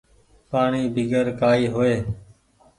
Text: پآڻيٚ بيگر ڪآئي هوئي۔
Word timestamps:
پآڻيٚ 0.49 0.91
بيگر 0.95 1.25
ڪآئي 1.39 1.65
هوئي۔ 1.73 1.95